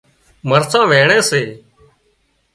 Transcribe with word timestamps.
مرسان 0.49 0.83
وينڻي 0.91 1.19
سي 1.29 1.41